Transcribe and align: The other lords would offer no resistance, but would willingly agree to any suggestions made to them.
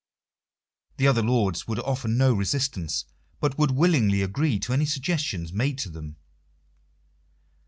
The 0.97 1.05
other 1.05 1.21
lords 1.21 1.67
would 1.67 1.77
offer 1.77 2.07
no 2.07 2.33
resistance, 2.33 3.05
but 3.39 3.59
would 3.59 3.69
willingly 3.69 4.23
agree 4.23 4.57
to 4.61 4.73
any 4.73 4.87
suggestions 4.87 5.53
made 5.53 5.77
to 5.77 5.91
them. 5.91 6.15